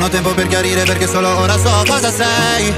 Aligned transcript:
Non 0.00 0.08
ho 0.08 0.12
tempo 0.12 0.32
per 0.32 0.46
chiarire 0.46 0.82
perché 0.84 1.06
solo 1.06 1.28
ora 1.28 1.58
so 1.58 1.84
cosa 1.86 2.10
sei. 2.10 2.72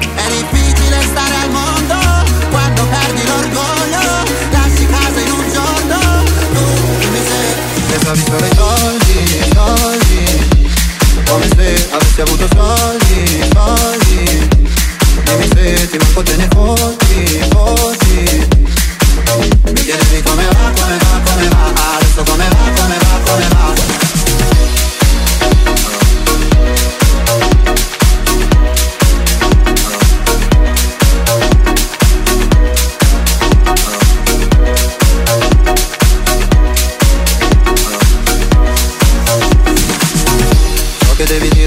È 0.00 0.26
difficile 0.30 0.98
stare 1.02 1.34
al 1.42 1.50
mondo 1.50 1.94
Quando 2.48 2.86
perdi 2.86 3.22
l'orgoglio 3.26 4.24
Lasci 4.50 4.86
casa 4.86 5.20
in 5.20 5.30
un 5.30 5.52
giorno 5.52 5.98
Tu 6.54 6.64
dimmi 7.00 7.18
se 7.18 7.92
Se 7.92 7.98
stavi 8.00 8.24
solo 8.24 8.46
i 8.46 8.54
soldi, 8.56 9.44
soldi. 9.52 10.24
Come 11.28 11.48
se 11.54 11.88
avessi 11.90 12.20
avuto 12.22 12.48
soldi, 12.48 13.44
soldi. 13.52 14.48
Dimmi 15.22 15.48
se 15.54 15.90
ti 15.90 15.98
manco 15.98 16.22
te 16.22 16.36
ne 16.36 16.48
fotti, 16.50 17.44
fotti 17.50 18.46
Mi 19.66 19.84
chiedevi 19.84 20.22
come 20.22 20.46
va, 20.46 20.72
come 20.80 20.96
va, 20.96 21.30
come 21.30 21.48
va 21.48 21.96
Adesso 21.98 22.22
come 22.22 22.48
va, 22.48 22.80
come 22.80 22.96
va, 22.96 23.30
come 23.30 23.48
va 23.50 23.55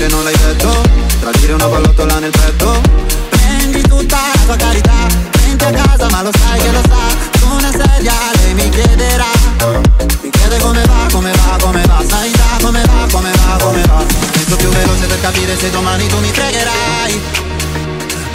non 0.10 0.24
l'hai 0.24 0.36
detto. 0.36 0.82
Tradire 1.20 1.54
una 1.54 1.68
pallottola 1.68 2.20
nel 2.20 2.32
petto. 2.32 2.82
Prendi 3.30 3.82
tutta 3.82 4.18
la 4.34 4.42
tua 4.46 4.56
carità 4.56 5.08
Prendi 5.32 5.64
a 5.64 5.72
casa 5.72 6.08
ma 6.10 6.22
lo 6.22 6.32
sai 6.38 6.60
che 6.60 6.72
lo 6.72 6.82
sa. 6.88 7.40
Su 7.40 7.48
una 7.50 7.72
sedia 7.72 8.14
lei 8.36 8.54
mi 8.54 8.70
chiederà. 8.70 9.32
Mi 10.22 10.30
chiede 10.30 10.58
come 10.60 10.82
va, 10.86 11.08
come 11.12 11.32
va, 11.32 11.58
come 11.62 11.82
va. 11.86 12.04
Sai 12.08 12.32
già 12.32 12.58
come 12.62 12.82
va, 12.82 13.08
come 13.12 13.32
va, 13.32 13.58
come 13.64 13.82
va. 13.88 14.04
Penso 14.32 14.56
più 14.56 14.70
veloce 14.70 15.06
per 15.06 15.22
capire 15.22 15.58
se 15.58 15.70
domani 15.70 16.08
tu 16.08 16.18
mi 16.20 16.32
fregherai 16.32 17.22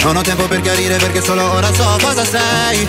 Non 0.03 0.17
ho 0.17 0.21
tempo 0.23 0.47
per 0.47 0.61
chiarire 0.61 0.97
perché 0.97 1.23
solo 1.23 1.43
ora 1.53 1.73
so 1.73 1.97
cosa 2.01 2.25
sei. 2.25 2.87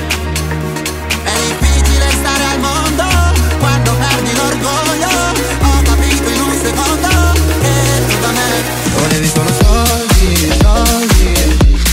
È 1.23 1.31
difficile 1.47 2.09
stare 2.11 2.43
al 2.53 2.59
mondo 2.59 3.03
Quando 3.59 3.91
perdi 3.93 4.35
l'orgoglio. 4.35 5.09
Ho 5.61 5.81
capito 5.83 6.29
in 6.29 6.41
un 6.41 6.59
secondo 6.63 7.14
me 9.05 9.15
Volevi 9.15 9.27
solo 9.27 9.49
soldi, 9.61 10.53
soldi 10.61 11.83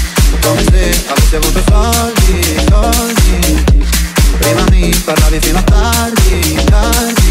Come 0.40 0.62
se 0.64 1.04
avessi 1.08 1.36
avuto 1.36 1.62
soldi, 1.68 2.56
soldi 2.68 3.64
Prima 4.38 4.64
mi 4.70 4.94
parlavi 5.04 5.40
fino 5.40 5.58
a 5.58 5.62
tardi, 5.62 6.64
tardi 6.64 7.21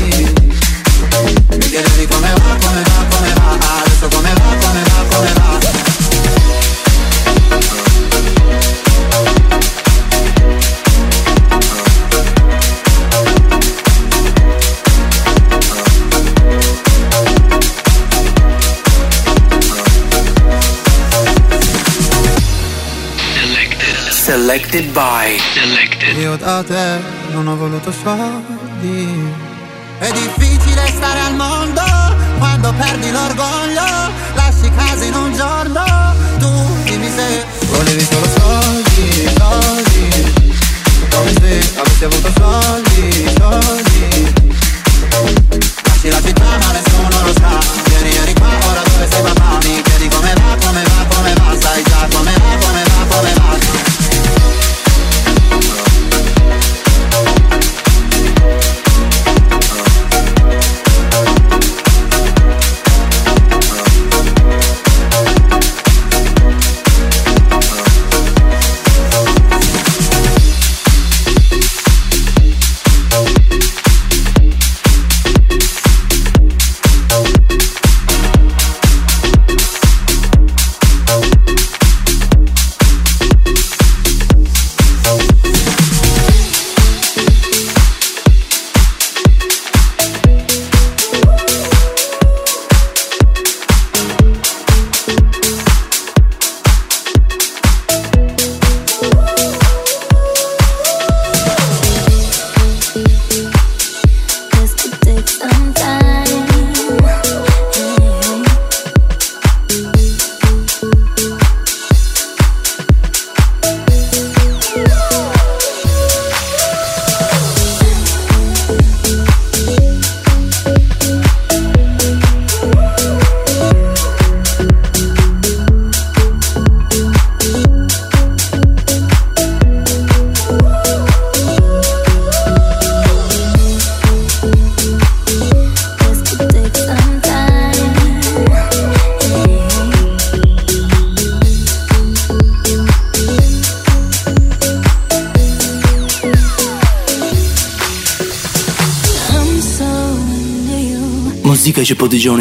Selected 24.72 24.94
by. 24.94 25.38
Selected. 25.52 26.16
Io 26.16 26.38
da 26.38 26.64
te 26.64 27.02
non 27.34 27.46
ho 27.46 27.58
voluto 27.58 27.92
soldi 27.92 29.30
È 30.00 30.10
difficile 30.14 30.88
stare 30.88 31.20
al 31.20 31.36
mondo 31.36 31.82
Quando 32.38 32.74
perdi 32.78 33.12
l'orgoglio 33.12 33.84
Lasci 34.34 34.72
casa 34.74 35.04
in 35.04 35.14
un 35.14 35.36
giorno 35.36 35.84
Tu 36.40 36.50
dimmi 36.86 37.10
se 37.10 37.46
Volevi 37.68 38.02
solo 38.02 38.26
soldi, 38.40 39.30
soldi 39.36 40.34
Come 41.10 41.34
se 41.34 41.74
avessi 41.78 42.06
avuto 42.06 42.32
soldi, 42.38 43.30
soldi 43.38 43.91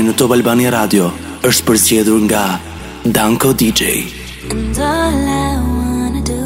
emisioni 0.01 0.09
në 0.09 0.17
Top 0.17 0.33
Albani 0.33 0.71
Radio 0.71 1.11
është 1.45 1.65
përzgjedhur 1.67 2.21
nga 2.25 2.59
Danko 3.05 3.53
DJ. 3.53 4.05
And 4.51 4.79
all 4.79 5.29
I 5.29 5.59
wanna 5.61 6.23
do 6.25 6.43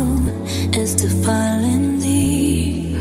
is 0.81 0.95
to 0.97 1.09
fall 1.23 1.63
in 1.63 2.01
thee. 2.01 2.97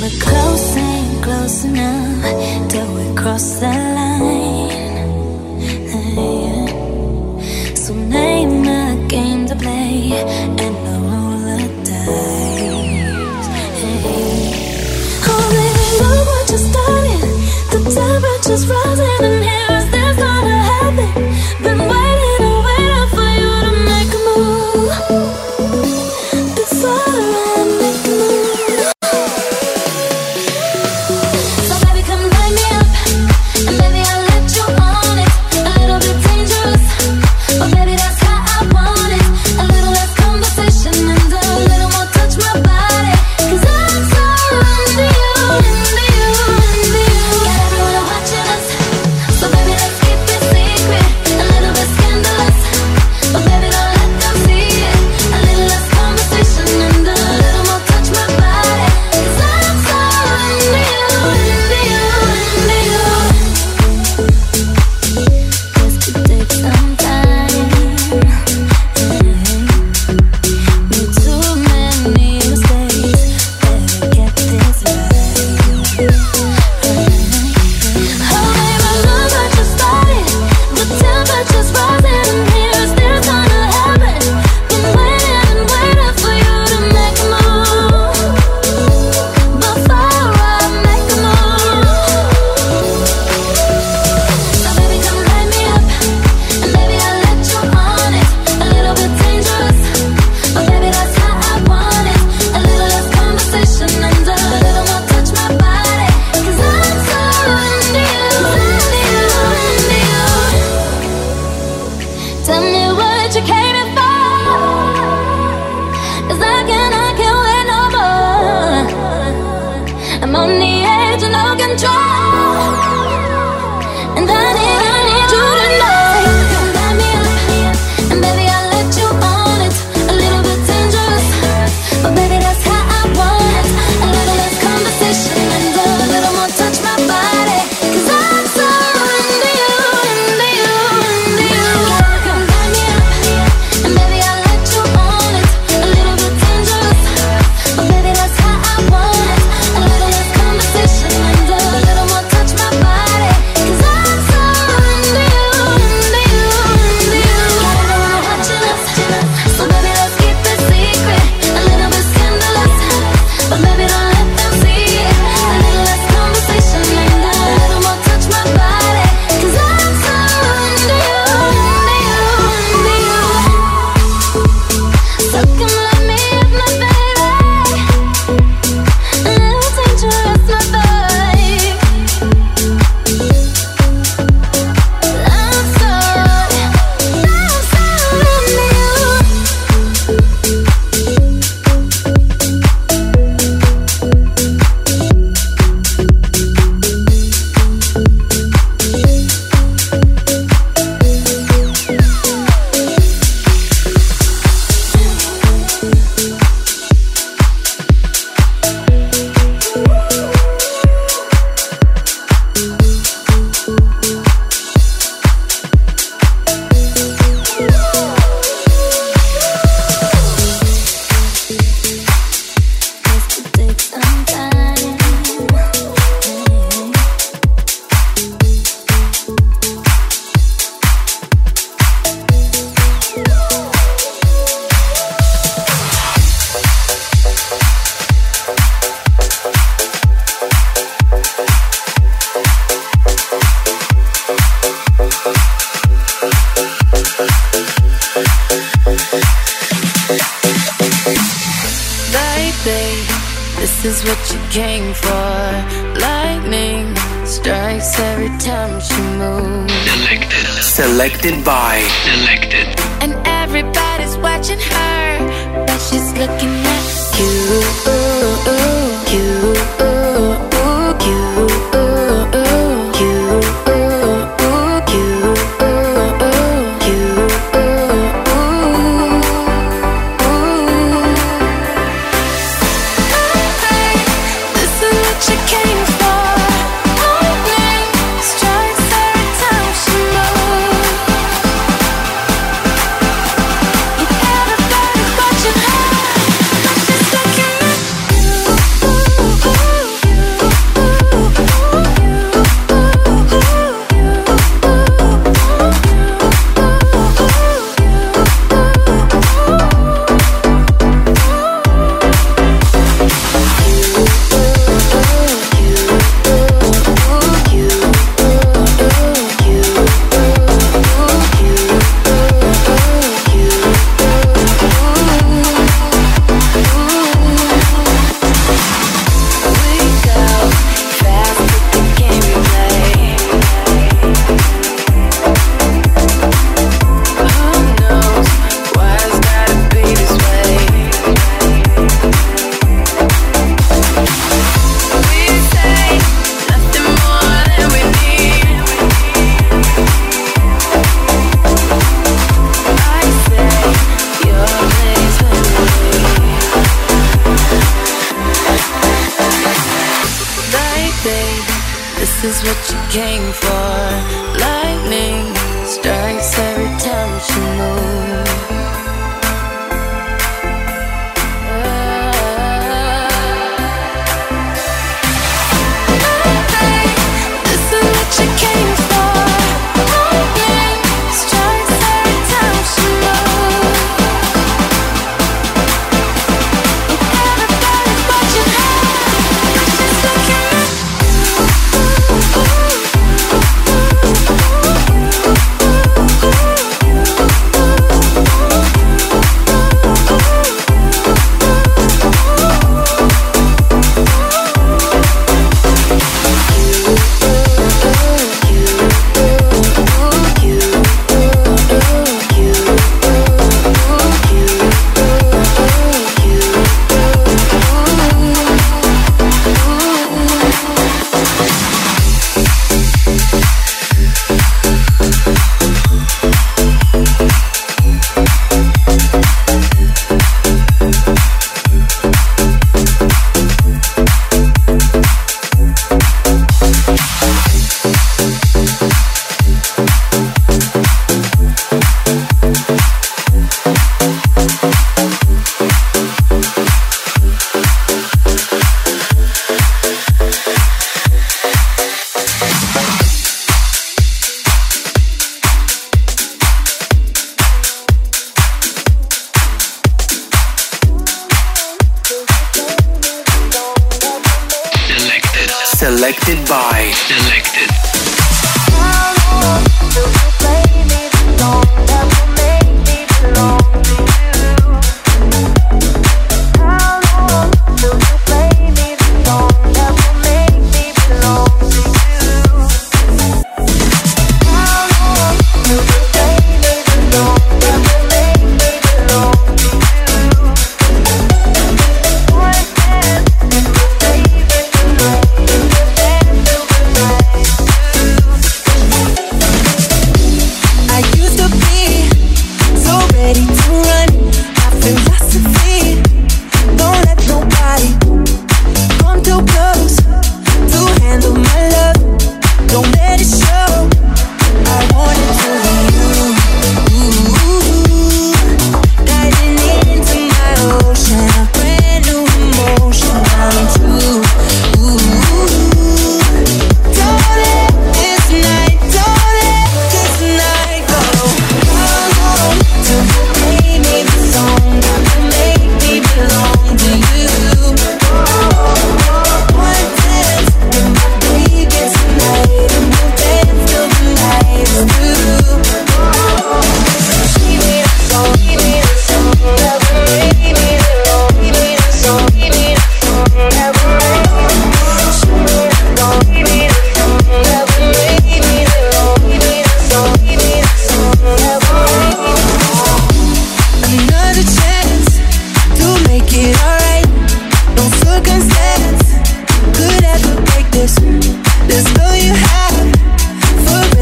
But 0.00 0.12
close 0.20 0.76
ain't 0.76 1.22
close 1.24 1.64
enough 1.64 2.68
till 2.68 2.88
we 2.96 3.14
cross 3.16 3.60
the 3.60 3.72
line. 3.96 4.70
Hey, 5.88 6.14
yeah. 6.16 7.74
So 7.74 7.94
name 7.94 8.66
a 8.68 9.06
game 9.08 9.46
to 9.46 9.56
play 9.56 10.12
and 10.64 10.83
temperature's 17.94 18.66
rising 18.66 19.06
and 19.22 19.44
here's 19.44 19.63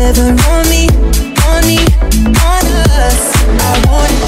ever 0.02 0.30
on 0.50 0.68
me, 0.68 0.88
on 1.46 1.64
me, 1.64 1.78
on 2.42 2.64
us. 2.90 3.36
I 3.60 3.84
want 3.86 4.10
it. 4.10 4.21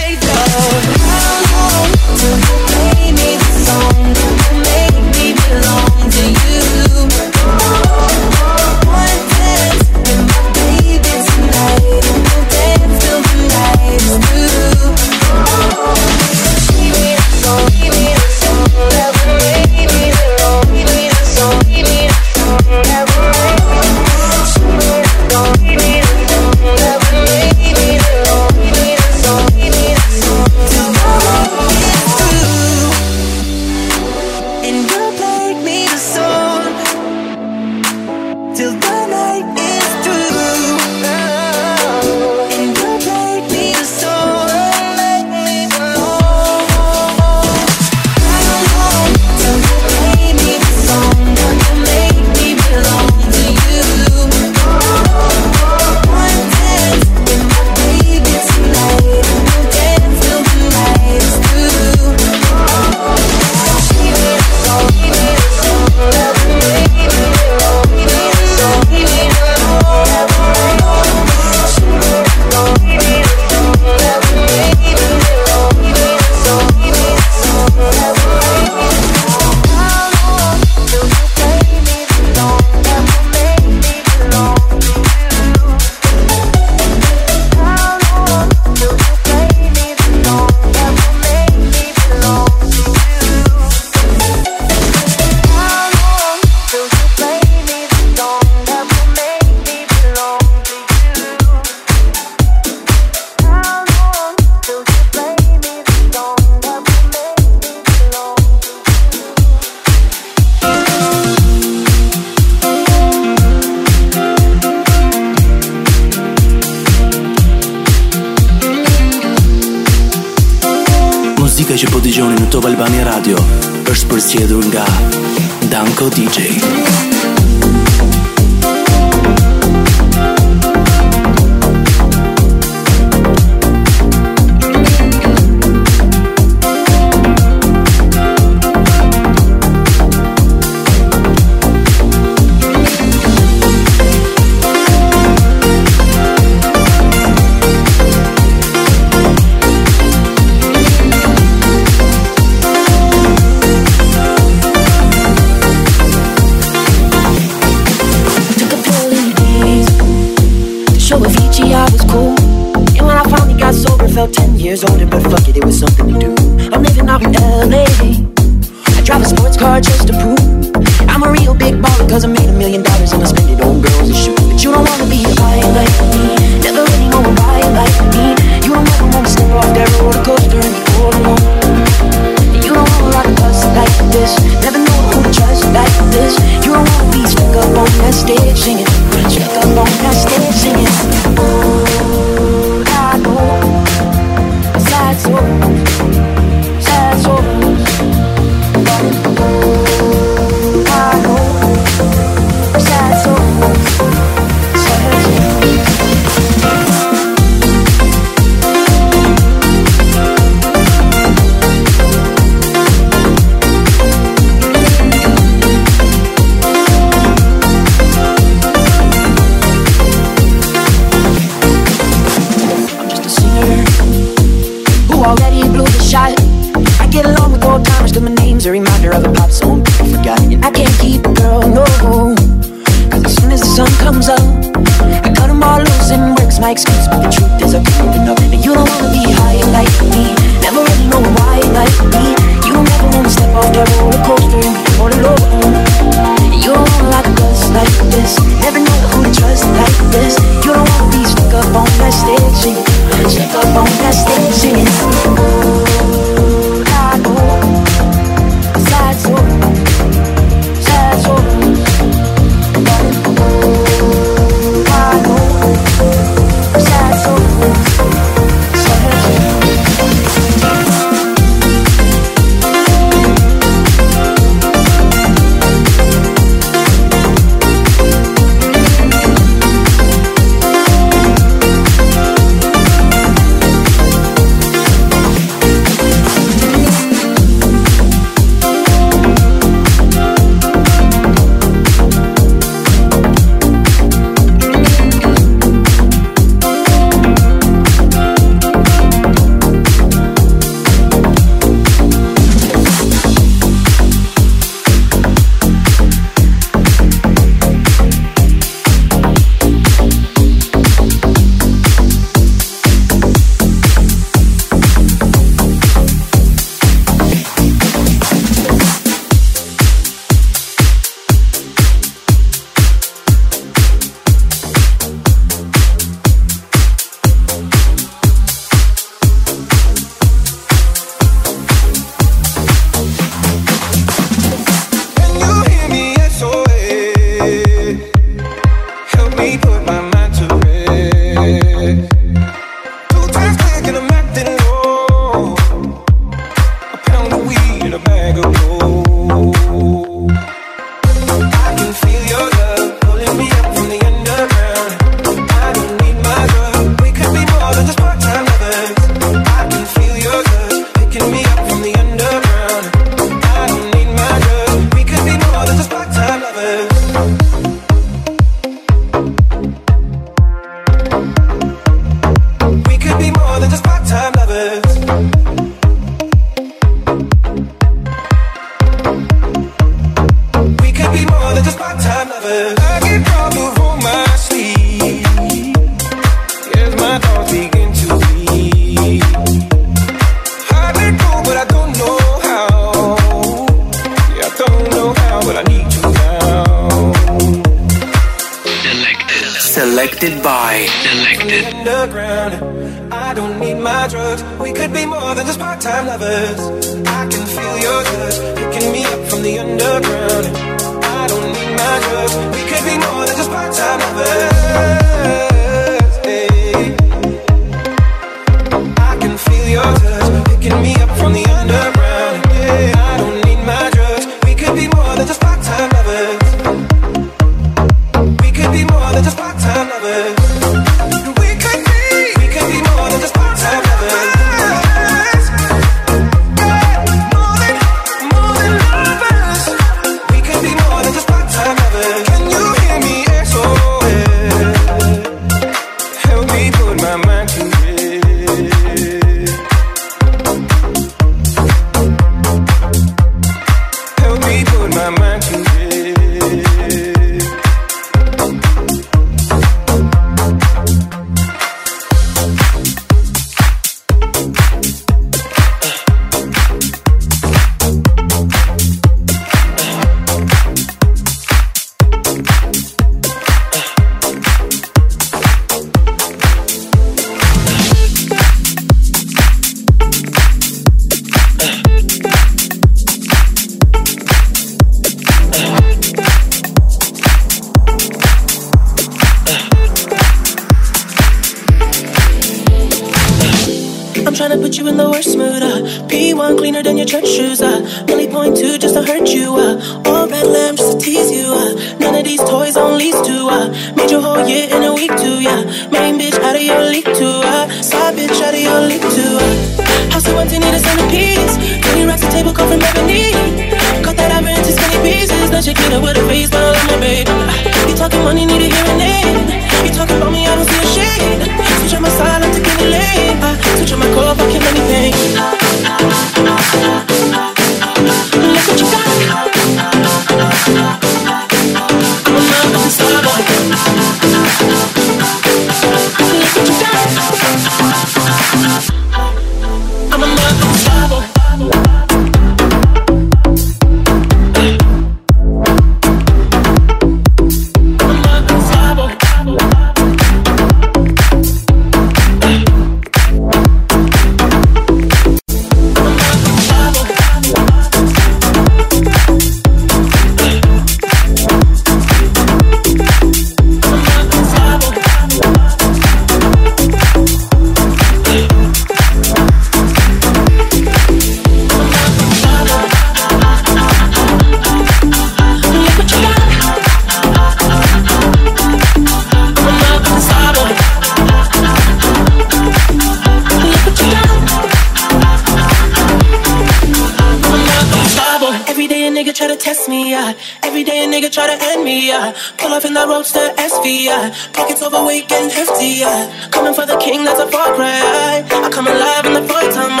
Pull 591.92 592.72
up 592.72 592.88
in 592.88 592.96
that 592.96 593.04
roadster 593.04 593.52
SVI. 593.60 594.32
Pockets 594.56 594.80
overweight, 594.80 595.28
getting 595.28 595.52
heftier. 595.52 596.08
Coming 596.48 596.72
for 596.72 596.88
the 596.88 596.96
king, 596.96 597.20
that's 597.20 597.36
a 597.36 597.44
far 597.52 597.68
cry. 597.76 598.40
I 598.48 598.68
come 598.72 598.88
alive 598.88 599.28
in 599.28 599.36
the 599.36 599.44
fight 599.44 599.68
time. 599.76 600.00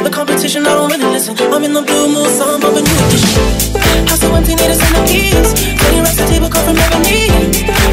The 0.00 0.08
competition, 0.08 0.64
I 0.64 0.72
don't 0.72 0.88
really 0.88 1.12
listen. 1.12 1.36
I'm 1.52 1.60
in 1.60 1.76
the 1.76 1.84
blue 1.84 2.08
moon, 2.08 2.24
so 2.32 2.48
I'm 2.48 2.56
bumping 2.56 2.88
new 2.88 2.98
edition. 3.04 3.36
House 4.08 4.24
so 4.24 4.32
empty, 4.32 4.56
need 4.56 4.72
a 4.72 4.80
centerpiece. 4.80 5.52
Many 5.76 6.00
rocks 6.00 6.16
the 6.16 6.24
table, 6.24 6.48
come 6.48 6.72
from 6.72 6.80
ebony. 6.80 7.28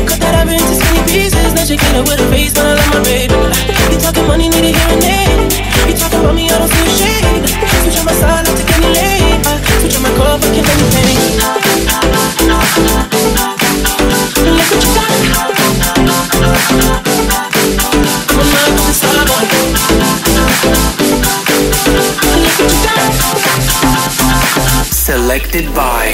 Cut 0.07 0.23
that 0.23 0.39
ivory 0.39 0.55
into 0.55 0.79
skinny 0.79 1.03
pieces. 1.11 1.51
Now 1.51 1.67
she 1.67 1.75
get 1.75 1.99
it 1.99 2.07
with 2.07 2.23
a 2.23 2.27
face, 2.31 2.55
but 2.55 2.63
I 2.63 2.79
love 2.79 2.95
my 2.95 3.03
baby. 3.03 3.35
You 3.91 3.99
talking 3.99 4.23
money, 4.23 4.47
need 4.55 4.71
a 4.71 4.71
hearing 4.71 5.03
aid. 5.03 5.51
You 5.91 5.99
talking 5.99 6.23
about 6.23 6.31
me, 6.31 6.47
I 6.47 6.63
don't 6.63 6.71
see 6.71 6.79
a 6.79 6.95
shade. 6.95 7.43
Switch 7.83 7.99
on 7.99 8.07
my 8.07 8.15
side, 8.15 8.47
look 8.47 8.55
to 8.55 8.63
get 8.63 8.79
me 8.79 8.87
laid. 8.87 9.43
Switch 9.83 9.99
on 9.99 10.07
my 10.07 10.15
car, 10.15 10.39
fucking 10.39 10.63
anything. 10.63 11.03
selected 25.33 25.65
by. 25.73 26.13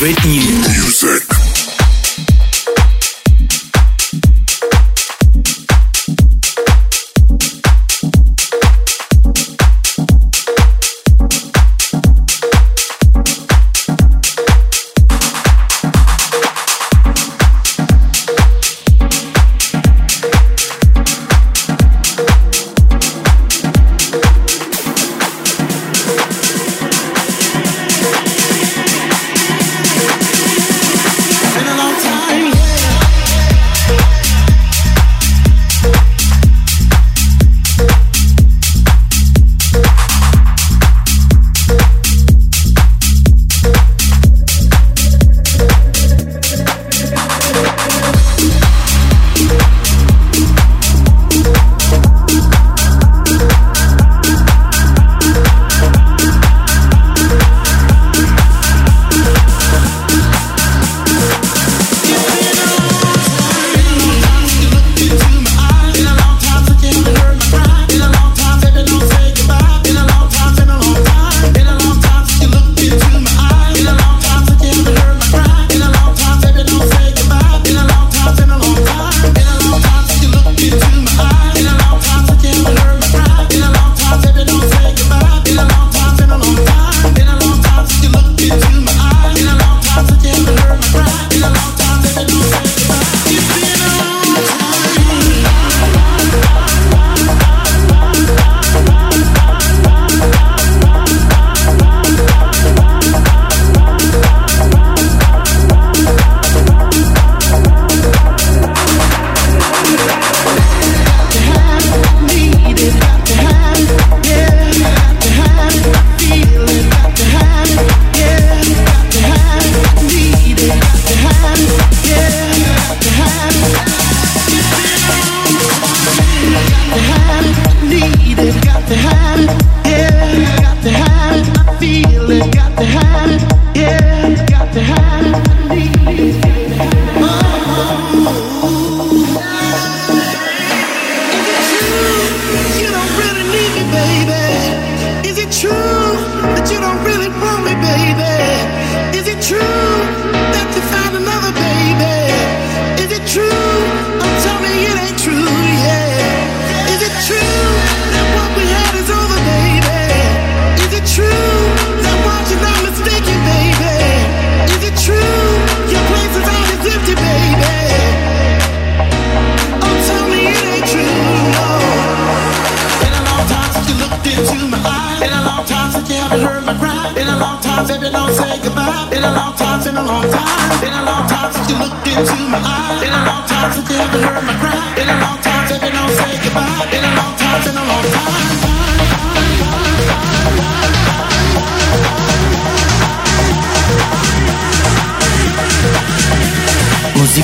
With 0.00 0.24
news. 0.26 0.57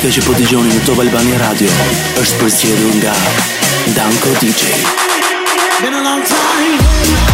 Kjo 0.04 0.10
që 0.12 0.22
po 0.26 0.34
dëgjoni 0.36 0.68
në 0.68 0.80
Top 0.84 0.98
Albani 1.00 1.38
Radio 1.40 1.70
është 2.20 2.42
përzgjedhur 2.42 2.98
nga 2.98 3.14
Danko 3.96 4.34
DJ. 4.42 4.76
Been 5.80 5.96
a 5.96 6.02
long 6.04 6.20
time. 6.28 7.33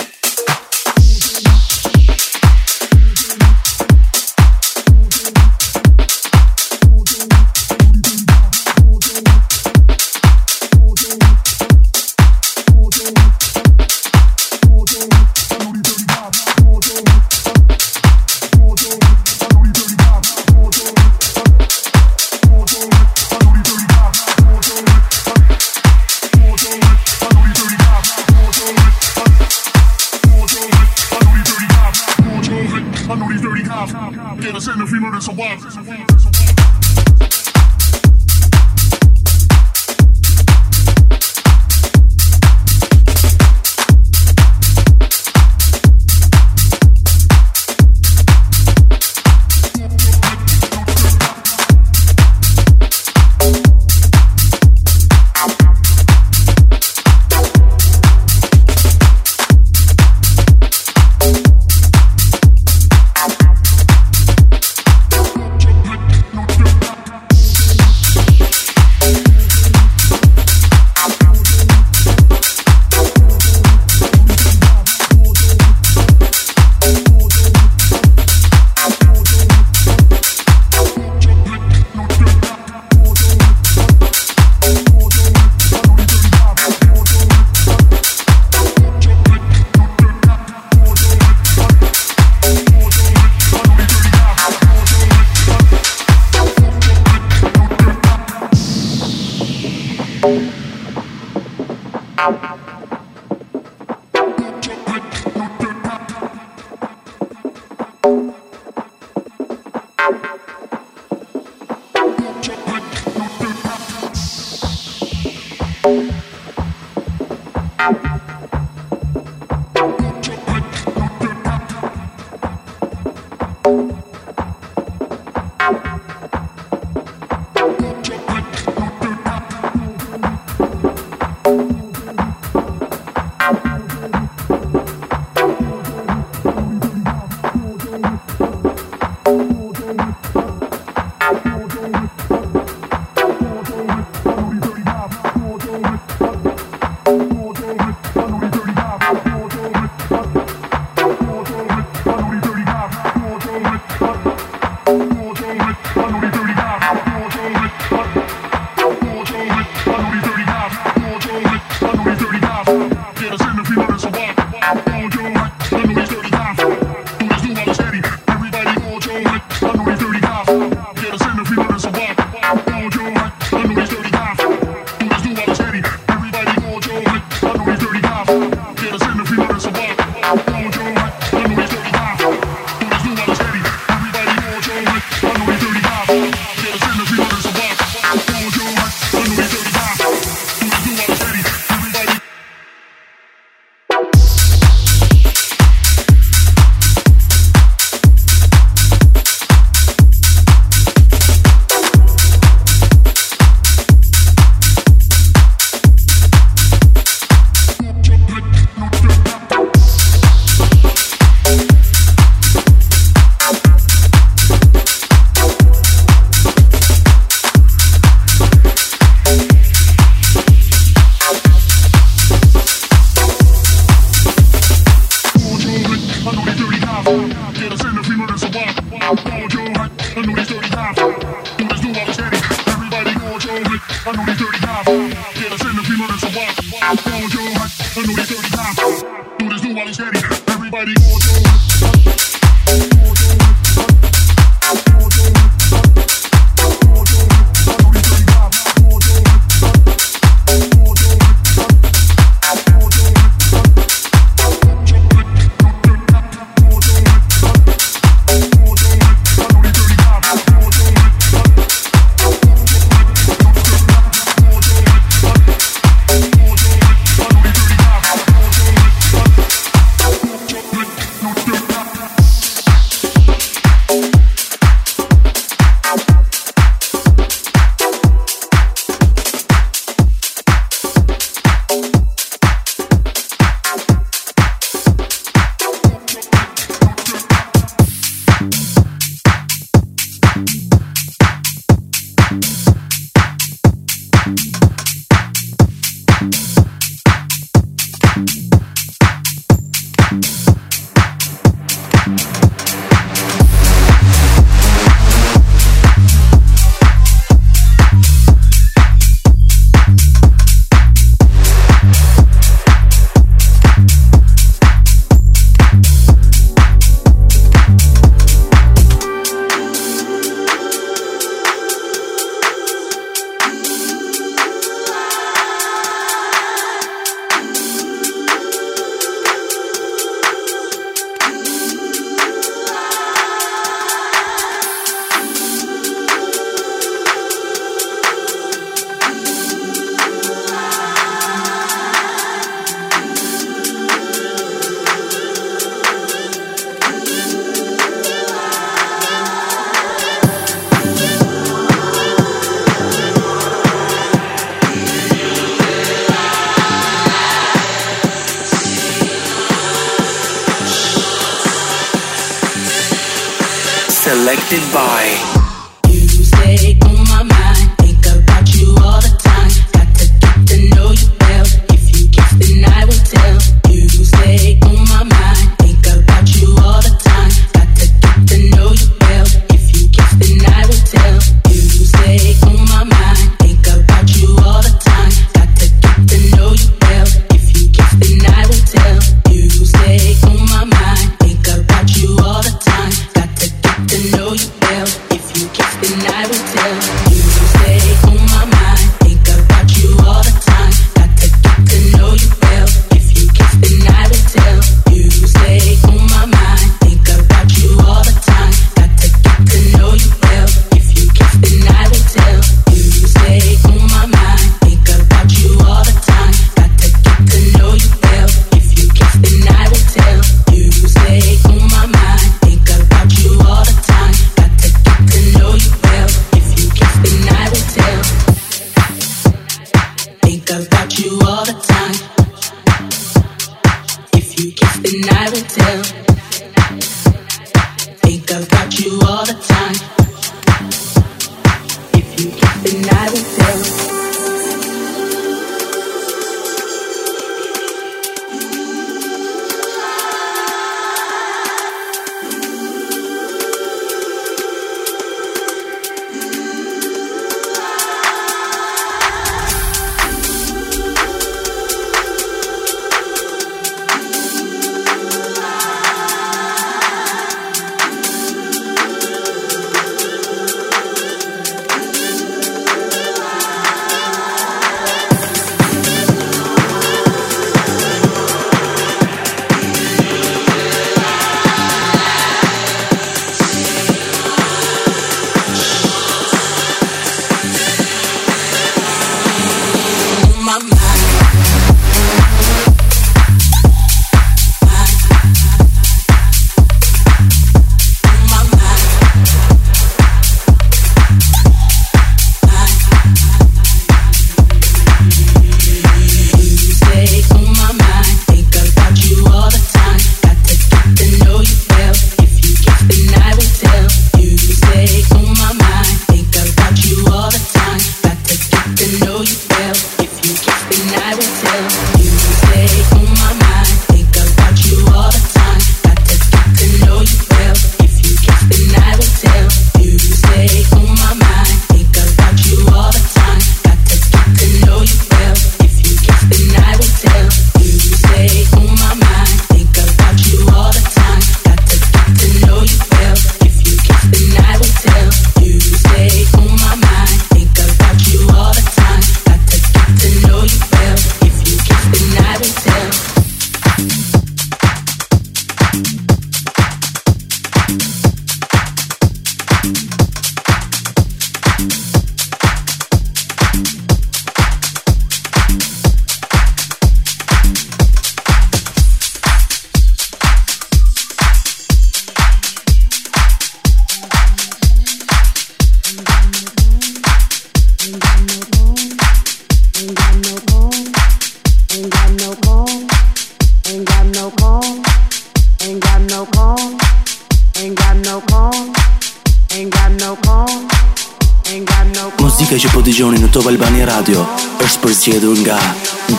Top 593.31 593.45
Albani 593.47 593.85
Radio 593.87 594.25
është 594.59 594.81
përzgjedhur 594.83 595.39
nga 595.45 595.55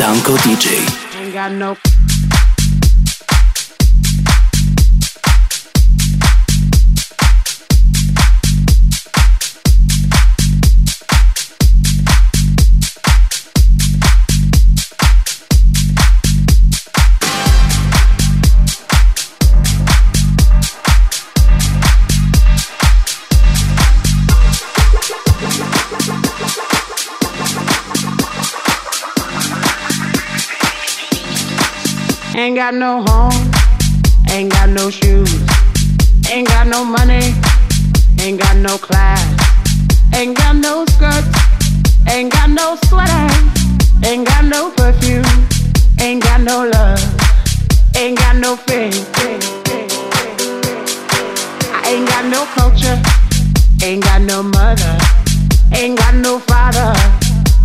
Danko 0.00 0.32
DJ. 0.46 0.78
Nga 1.28 1.48
no 1.60 1.74
Ain't 32.42 32.56
got 32.56 32.74
no 32.74 33.04
home, 33.06 33.52
ain't 34.28 34.50
got 34.50 34.68
no 34.68 34.90
shoes, 34.90 35.32
ain't 36.28 36.48
got 36.48 36.66
no 36.66 36.84
money, 36.84 37.32
ain't 38.20 38.40
got 38.40 38.56
no 38.56 38.76
class, 38.78 39.22
ain't 40.12 40.36
got 40.36 40.56
no 40.56 40.84
skirts, 40.86 41.28
ain't 42.10 42.32
got 42.32 42.50
no 42.50 42.76
sweater, 42.86 43.28
ain't 44.04 44.26
got 44.26 44.44
no 44.44 44.72
perfume, 44.72 45.22
ain't 46.00 46.20
got 46.20 46.40
no 46.40 46.68
love, 46.68 46.98
ain't 47.96 48.18
got 48.18 48.34
no 48.34 48.56
faith. 48.56 49.08
I 51.70 51.94
ain't 51.94 52.08
got 52.08 52.24
no 52.24 52.44
culture, 52.58 53.00
ain't 53.84 54.02
got 54.02 54.20
no 54.20 54.42
mother, 54.42 54.98
ain't 55.72 55.96
got 55.96 56.16
no 56.16 56.40
father, 56.40 56.92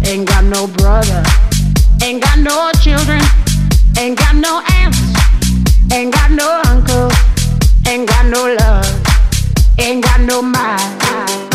ain't 0.06 0.28
got 0.28 0.44
no 0.44 0.68
brother, 0.68 1.24
ain't 2.04 2.22
got 2.22 2.38
no 2.38 2.72
children. 2.80 3.24
Ain't 4.00 4.16
got 4.16 4.36
no 4.36 4.62
aunt, 4.74 4.96
ain't 5.92 6.14
got 6.14 6.30
no 6.30 6.62
uncle, 6.68 7.10
ain't 7.88 8.08
got 8.08 8.28
no 8.28 8.56
love, 8.56 9.80
ain't 9.80 10.04
got 10.04 10.22
no 10.22 10.44
mind. 10.44 11.47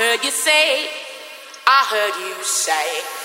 heard 0.00 0.24
you 0.24 0.30
say, 0.30 0.88
I 1.66 1.84
heard 1.90 2.26
you 2.26 2.42
say. 2.42 3.19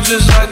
just 0.00 0.28
like 0.28 0.45